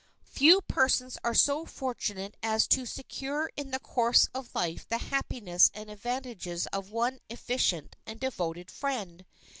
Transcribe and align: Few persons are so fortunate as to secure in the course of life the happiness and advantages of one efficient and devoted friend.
Few 0.31 0.61
persons 0.61 1.19
are 1.23 1.35
so 1.35 1.63
fortunate 1.67 2.35
as 2.41 2.65
to 2.69 2.87
secure 2.87 3.51
in 3.55 3.69
the 3.69 3.77
course 3.77 4.27
of 4.33 4.55
life 4.55 4.87
the 4.87 4.97
happiness 4.97 5.69
and 5.75 5.91
advantages 5.91 6.65
of 6.73 6.89
one 6.89 7.19
efficient 7.29 7.95
and 8.07 8.19
devoted 8.19 8.71
friend. 8.71 9.27